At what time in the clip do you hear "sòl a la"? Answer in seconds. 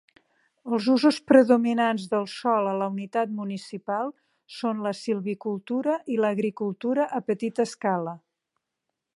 2.35-2.87